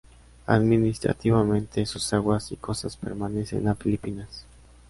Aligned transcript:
Administrativamente, 0.47 1.85
sus 1.85 2.11
aguas 2.13 2.51
y 2.51 2.55
costas 2.55 2.97
pertenecen 2.97 3.67
a 3.67 3.75
Filipinas. 3.75 4.47